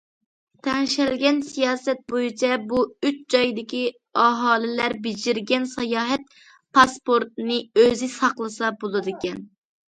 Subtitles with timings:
[0.67, 3.81] تەڭشەلگەن سىياسەت بويىچە، بۇ ئۈچ جايدىكى
[4.23, 6.25] ئاھالىلەر بېجىرگەن ساياھەت
[6.79, 9.47] پاسپورتنى ئۆزى ساقلىسا بولىدىكەن.